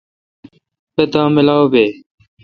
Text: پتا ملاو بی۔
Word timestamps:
پتا 0.95 1.23
ملاو 1.35 1.65
بی۔ 1.71 1.85